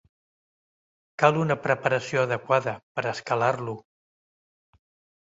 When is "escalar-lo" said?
3.15-3.81